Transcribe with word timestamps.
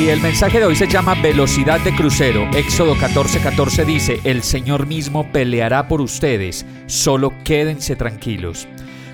Y 0.00 0.08
el 0.08 0.22
mensaje 0.22 0.58
de 0.58 0.64
hoy 0.64 0.74
se 0.76 0.88
llama 0.88 1.14
Velocidad 1.14 1.78
de 1.80 1.94
crucero. 1.94 2.48
Éxodo 2.54 2.94
14:14 2.96 3.42
14 3.42 3.84
dice, 3.84 4.20
El 4.24 4.42
Señor 4.42 4.86
mismo 4.86 5.30
peleará 5.30 5.88
por 5.88 6.00
ustedes, 6.00 6.64
solo 6.86 7.34
quédense 7.44 7.96
tranquilos. 7.96 8.66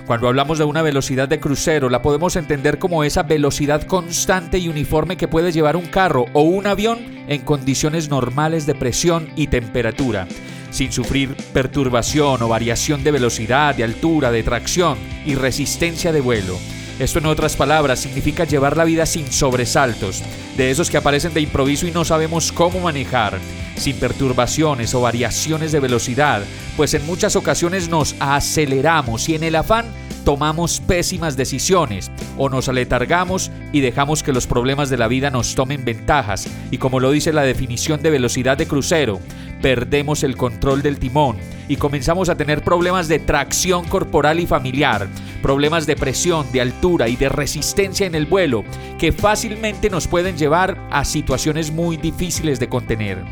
Cuando 0.05 0.29
hablamos 0.29 0.59
de 0.59 0.63
una 0.63 0.81
velocidad 0.81 1.27
de 1.27 1.41
crucero, 1.41 1.89
la 1.89 2.01
podemos 2.01 2.37
entender 2.37 2.79
como 2.79 3.03
esa 3.03 3.23
velocidad 3.23 3.83
constante 3.83 4.59
y 4.59 4.69
uniforme 4.69 5.17
que 5.17 5.27
puede 5.27 5.51
llevar 5.51 5.75
un 5.75 5.87
carro 5.87 6.27
o 6.31 6.43
un 6.43 6.67
avión 6.67 6.99
en 7.27 7.41
condiciones 7.41 8.07
normales 8.07 8.65
de 8.65 8.75
presión 8.75 9.27
y 9.35 9.47
temperatura, 9.47 10.25
sin 10.71 10.93
sufrir 10.93 11.35
perturbación 11.51 12.41
o 12.41 12.47
variación 12.47 13.03
de 13.03 13.11
velocidad, 13.11 13.75
de 13.75 13.83
altura, 13.83 14.31
de 14.31 14.41
tracción 14.41 14.97
y 15.25 15.35
resistencia 15.35 16.13
de 16.13 16.21
vuelo. 16.21 16.57
Esto 16.99 17.19
en 17.19 17.27
otras 17.27 17.55
palabras 17.55 17.99
significa 17.99 18.43
llevar 18.43 18.75
la 18.75 18.83
vida 18.83 19.05
sin 19.05 19.31
sobresaltos, 19.31 20.23
de 20.57 20.71
esos 20.71 20.89
que 20.89 20.97
aparecen 20.97 21.31
de 21.31 21.41
improviso 21.41 21.85
y 21.85 21.91
no 21.91 22.03
sabemos 22.03 22.51
cómo 22.51 22.79
manejar, 22.79 23.37
sin 23.75 23.97
perturbaciones 23.97 24.95
o 24.95 25.01
variaciones 25.01 25.71
de 25.71 25.79
velocidad, 25.79 26.41
pues 26.75 26.95
en 26.95 27.05
muchas 27.05 27.35
ocasiones 27.35 27.87
nos 27.87 28.15
aceleramos 28.19 29.29
y 29.29 29.35
en 29.35 29.43
el 29.43 29.55
afán 29.55 29.85
tomamos 30.25 30.81
pésimas 30.81 31.37
decisiones 31.37 32.11
o 32.35 32.49
nos 32.49 32.67
aletargamos 32.67 33.51
y 33.71 33.81
dejamos 33.81 34.23
que 34.23 34.33
los 34.33 34.47
problemas 34.47 34.89
de 34.89 34.97
la 34.97 35.07
vida 35.07 35.29
nos 35.29 35.53
tomen 35.53 35.85
ventajas. 35.85 36.49
Y 36.71 36.79
como 36.79 36.99
lo 36.99 37.11
dice 37.11 37.31
la 37.31 37.43
definición 37.43 38.01
de 38.01 38.09
velocidad 38.09 38.57
de 38.57 38.67
crucero, 38.67 39.21
perdemos 39.61 40.23
el 40.23 40.35
control 40.35 40.81
del 40.81 40.99
timón 40.99 41.37
y 41.67 41.77
comenzamos 41.77 42.27
a 42.29 42.35
tener 42.35 42.61
problemas 42.61 43.07
de 43.07 43.19
tracción 43.19 43.85
corporal 43.85 44.39
y 44.39 44.47
familiar, 44.47 45.07
problemas 45.37 45.85
de 45.85 45.95
presión, 45.95 46.51
de 46.51 46.61
altura 46.61 47.07
y 47.07 47.15
de 47.15 47.29
resistencia 47.29 48.05
en 48.05 48.15
el 48.15 48.25
vuelo 48.25 48.63
que 48.97 49.11
fácilmente 49.11 49.89
nos 49.89 50.07
pueden 50.07 50.37
llevar 50.37 50.87
a 50.91 51.05
situaciones 51.05 51.71
muy 51.71 51.97
difíciles 51.97 52.59
de 52.59 52.69
contener. 52.69 53.23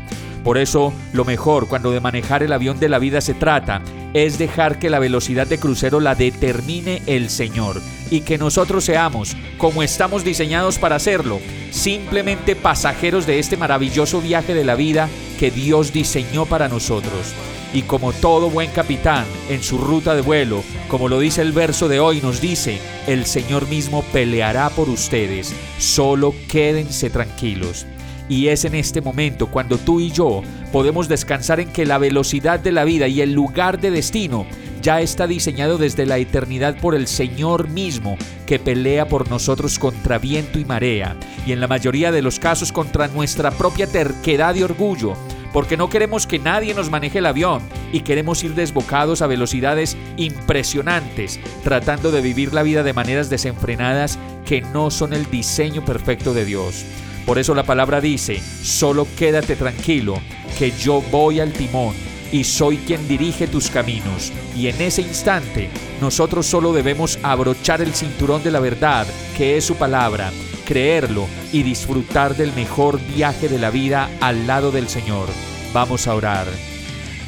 Por 0.44 0.58
eso, 0.58 0.92
lo 1.12 1.24
mejor 1.24 1.66
cuando 1.66 1.90
de 1.90 2.00
manejar 2.00 2.42
el 2.42 2.52
avión 2.52 2.78
de 2.78 2.88
la 2.88 3.00
vida 3.00 3.20
se 3.20 3.34
trata 3.34 3.82
es 4.14 4.38
dejar 4.38 4.78
que 4.78 4.90
la 4.90 4.98
velocidad 4.98 5.46
de 5.46 5.58
crucero 5.58 6.00
la 6.00 6.14
determine 6.14 7.02
el 7.06 7.30
Señor 7.30 7.80
y 8.10 8.20
que 8.20 8.38
nosotros 8.38 8.84
seamos, 8.84 9.36
como 9.58 9.82
estamos 9.82 10.24
diseñados 10.24 10.78
para 10.78 10.96
hacerlo, 10.96 11.40
simplemente 11.70 12.56
pasajeros 12.56 13.26
de 13.26 13.38
este 13.38 13.56
maravilloso 13.56 14.20
viaje 14.20 14.54
de 14.54 14.64
la 14.64 14.74
vida 14.74 15.08
que 15.38 15.50
Dios 15.50 15.92
diseñó 15.92 16.46
para 16.46 16.68
nosotros. 16.68 17.34
Y 17.74 17.82
como 17.82 18.12
todo 18.12 18.48
buen 18.48 18.70
capitán 18.70 19.26
en 19.50 19.62
su 19.62 19.78
ruta 19.78 20.14
de 20.14 20.22
vuelo, 20.22 20.62
como 20.88 21.08
lo 21.08 21.18
dice 21.18 21.42
el 21.42 21.52
verso 21.52 21.88
de 21.88 22.00
hoy, 22.00 22.20
nos 22.20 22.40
dice, 22.40 22.78
el 23.06 23.26
Señor 23.26 23.68
mismo 23.68 24.02
peleará 24.12 24.70
por 24.70 24.88
ustedes, 24.88 25.52
solo 25.78 26.34
quédense 26.48 27.10
tranquilos. 27.10 27.86
Y 28.28 28.48
es 28.48 28.64
en 28.64 28.74
este 28.74 29.00
momento 29.00 29.48
cuando 29.48 29.78
tú 29.78 30.00
y 30.00 30.10
yo 30.10 30.42
podemos 30.72 31.08
descansar 31.08 31.60
en 31.60 31.72
que 31.72 31.86
la 31.86 31.98
velocidad 31.98 32.60
de 32.60 32.72
la 32.72 32.84
vida 32.84 33.08
y 33.08 33.20
el 33.20 33.32
lugar 33.32 33.80
de 33.80 33.90
destino 33.90 34.46
ya 34.82 35.00
está 35.00 35.26
diseñado 35.26 35.78
desde 35.78 36.06
la 36.06 36.18
eternidad 36.18 36.76
por 36.80 36.94
el 36.94 37.06
Señor 37.08 37.68
mismo, 37.68 38.16
que 38.46 38.58
pelea 38.58 39.08
por 39.08 39.28
nosotros 39.28 39.78
contra 39.78 40.18
viento 40.18 40.60
y 40.60 40.64
marea, 40.64 41.16
y 41.44 41.50
en 41.50 41.60
la 41.60 41.66
mayoría 41.66 42.12
de 42.12 42.22
los 42.22 42.38
casos 42.38 42.70
contra 42.70 43.08
nuestra 43.08 43.50
propia 43.50 43.88
terquedad 43.88 44.54
y 44.54 44.62
orgullo, 44.62 45.14
porque 45.52 45.76
no 45.76 45.88
queremos 45.88 46.26
que 46.26 46.38
nadie 46.38 46.74
nos 46.74 46.90
maneje 46.90 47.18
el 47.18 47.26
avión 47.26 47.62
y 47.92 48.00
queremos 48.00 48.44
ir 48.44 48.54
desbocados 48.54 49.22
a 49.22 49.26
velocidades 49.26 49.96
impresionantes, 50.16 51.40
tratando 51.64 52.12
de 52.12 52.20
vivir 52.20 52.54
la 52.54 52.62
vida 52.62 52.82
de 52.82 52.92
maneras 52.92 53.30
desenfrenadas 53.30 54.18
que 54.44 54.60
no 54.60 54.90
son 54.90 55.14
el 55.14 55.28
diseño 55.30 55.84
perfecto 55.84 56.34
de 56.34 56.44
Dios. 56.44 56.84
Por 57.26 57.40
eso 57.40 57.56
la 57.56 57.64
palabra 57.64 58.00
dice, 58.00 58.40
solo 58.62 59.06
quédate 59.18 59.56
tranquilo, 59.56 60.14
que 60.56 60.70
yo 60.70 61.02
voy 61.10 61.40
al 61.40 61.52
timón 61.52 61.92
y 62.30 62.44
soy 62.44 62.76
quien 62.78 63.06
dirige 63.08 63.48
tus 63.48 63.68
caminos. 63.68 64.32
Y 64.56 64.68
en 64.68 64.80
ese 64.80 65.02
instante, 65.02 65.68
nosotros 66.00 66.46
solo 66.46 66.72
debemos 66.72 67.18
abrochar 67.24 67.82
el 67.82 67.94
cinturón 67.94 68.44
de 68.44 68.52
la 68.52 68.60
verdad, 68.60 69.08
que 69.36 69.56
es 69.56 69.64
su 69.64 69.74
palabra, 69.74 70.30
creerlo 70.64 71.26
y 71.52 71.64
disfrutar 71.64 72.36
del 72.36 72.52
mejor 72.52 73.00
viaje 73.14 73.48
de 73.48 73.58
la 73.58 73.70
vida 73.70 74.08
al 74.20 74.46
lado 74.46 74.70
del 74.70 74.88
Señor. 74.88 75.28
Vamos 75.72 76.06
a 76.06 76.14
orar. 76.14 76.46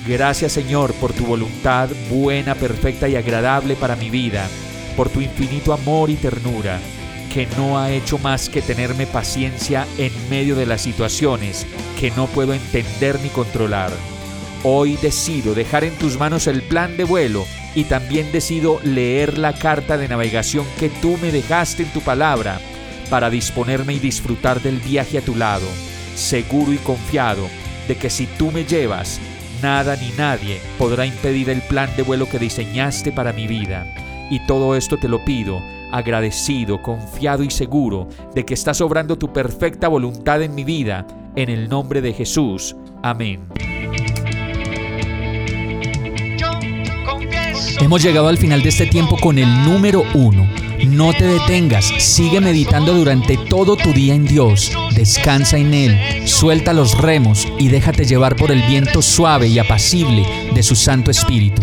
Gracias 0.07 0.53
Señor 0.53 0.95
por 0.95 1.13
tu 1.13 1.27
voluntad 1.27 1.89
buena, 2.09 2.55
perfecta 2.55 3.09
y 3.09 3.17
agradable 3.17 3.75
para 3.75 3.97
mi 3.97 4.11
vida, 4.11 4.49
por 4.97 5.11
tu 5.11 5.21
infinito 5.21 5.73
amor 5.73 6.09
y 6.09 6.15
ternura 6.15 6.79
que 7.29 7.47
no 7.57 7.79
ha 7.79 7.91
hecho 7.91 8.19
más 8.19 8.49
que 8.49 8.63
tenerme 8.63 9.07
paciencia 9.07 9.87
en 9.99 10.13
medio 10.29 10.57
de 10.57 10.67
las 10.67 10.83
situaciones 10.83 11.67
que 11.99 12.11
no 12.13 12.27
puedo 12.27 12.55
entender 12.55 13.21
ni 13.21 13.29
controlar. 13.29 13.91
Hoy 14.65 14.97
decido 14.97 15.55
dejar 15.55 15.85
en 15.85 15.95
tus 15.95 16.19
manos 16.19 16.47
el 16.47 16.63
plan 16.63 16.97
de 16.97 17.05
vuelo 17.05 17.47
y 17.75 17.85
también 17.85 18.33
decido 18.33 18.81
leer 18.83 19.39
la 19.39 19.53
carta 19.53 19.97
de 19.97 20.09
navegación 20.09 20.67
que 20.79 20.89
tú 20.89 21.17
me 21.23 21.31
dejaste 21.31 21.85
en 21.85 21.93
tu 21.93 22.01
palabra 22.01 22.61
para 23.09 23.31
disponerme 23.31 23.95
y 23.95 23.99
disfrutar 23.99 24.61
del 24.61 24.79
viaje 24.79 25.19
a 25.19 25.23
tu 25.23 25.37
lado, 25.37 25.67
seguro 26.15 26.73
y 26.73 26.79
confiado 26.79 27.49
de 27.87 27.97
que 27.97 28.11
si 28.11 28.27
tú 28.27 28.51
me 28.51 28.65
llevas, 28.65 29.21
nada 29.63 29.97
ni 29.97 30.11
nadie 30.11 30.61
podrá 30.77 31.07
impedir 31.07 31.51
el 31.51 31.63
plan 31.63 31.89
de 31.97 32.03
vuelo 32.03 32.29
que 32.29 32.39
diseñaste 32.39 33.13
para 33.13 33.33
mi 33.33 33.47
vida. 33.47 33.87
Y 34.31 34.41
todo 34.47 34.77
esto 34.77 34.97
te 34.97 35.09
lo 35.09 35.25
pido 35.25 35.61
agradecido, 35.91 36.83
confiado 36.83 37.43
y 37.43 37.51
seguro 37.51 38.09
de 38.35 38.45
que 38.45 38.55
estás 38.55 38.81
obrando 38.81 39.17
tu 39.17 39.33
perfecta 39.33 39.89
voluntad 39.89 40.43
en 40.43 40.55
mi 40.55 40.65
vida, 40.65 41.07
en 41.37 41.49
el 41.49 41.69
nombre 41.69 42.01
de 42.01 42.13
Jesús. 42.13 42.77
Amén. 43.03 43.47
Hemos 47.81 48.03
llegado 48.03 48.29
al 48.29 48.39
final 48.39 48.63
de 48.63 48.71
este 48.71 48.87
tiempo 48.87 49.17
con 49.21 49.39
el 49.39 49.49
número 49.65 50.03
uno. 50.15 50.49
No 50.87 51.13
te 51.13 51.25
detengas, 51.25 51.87
sigue 51.99 52.41
meditando 52.41 52.93
durante 52.93 53.37
todo 53.37 53.77
tu 53.77 53.93
día 53.93 54.15
en 54.15 54.27
Dios, 54.27 54.73
descansa 54.95 55.59
en 55.59 55.75
Él, 55.75 56.29
suelta 56.29 56.73
los 56.73 56.97
remos 56.99 57.49
y 57.59 57.69
déjate 57.69 58.05
llevar 58.05 58.37
por 58.37 58.53
el 58.53 58.63
viento 58.63 59.03
suave 59.03 59.49
y 59.49 59.59
apacible 59.59 60.25
de 60.55 60.63
su 60.63 60.77
Santo 60.77 61.11
Espíritu. 61.11 61.63